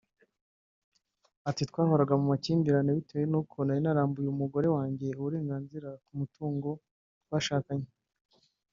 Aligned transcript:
Ati 1.49 1.63
“Twahoraga 1.69 2.13
mu 2.19 2.25
makimbirane 2.31 2.89
bitewe 2.97 3.25
n’uko 3.31 3.55
nari 3.63 3.81
narambuye 3.83 4.27
umugore 4.31 4.67
wanjye 4.75 5.07
uburenganzira 5.19 5.89
ku 6.05 6.11
mutungo 6.19 6.69
twashakanye 7.25 7.89